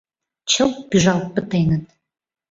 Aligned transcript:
Чылт 0.51 0.77
пӱжалт 0.89 1.27
пытеныт. 1.35 1.85